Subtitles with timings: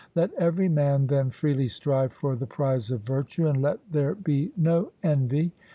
[0.15, 4.51] Let every man, then, freely strive for the prize of virtue, and let there be
[4.57, 5.51] no envy.